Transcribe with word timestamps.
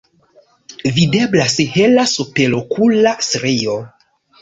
Videblas 0.95 1.59
hela 1.75 2.07
superokula 2.15 3.17
strio. 3.31 3.81